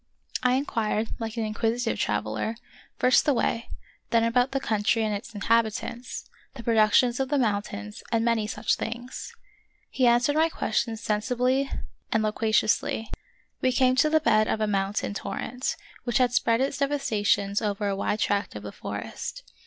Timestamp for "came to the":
13.71-14.19